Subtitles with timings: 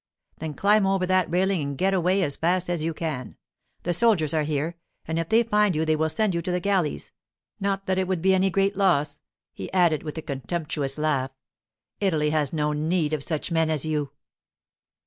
[0.39, 3.35] Then climb over that railing and get away as fast as you can.
[3.83, 4.75] The soldiers are here,
[5.07, 8.19] and if they find you they will send you to the galleys—not that it would
[8.19, 9.19] be any great loss,'
[9.53, 11.29] he added with a contemptuous laugh.
[11.99, 14.11] 'Italy has no need of such men as you.